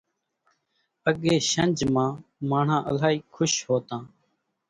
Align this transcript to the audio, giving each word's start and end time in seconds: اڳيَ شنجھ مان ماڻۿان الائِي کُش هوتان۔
اڳيَ 1.09 1.33
شنجھ 1.51 1.83
مان 1.93 2.11
ماڻۿان 2.49 2.83
الائِي 2.89 3.17
کُش 3.35 3.53
هوتان۔ 3.67 4.03